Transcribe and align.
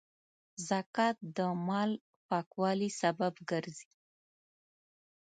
زکات 0.69 1.17
د 1.35 1.37
مال 1.67 1.91
پاکوالي 2.27 2.89
سبب 3.01 3.33
ګرځي. 3.49 3.91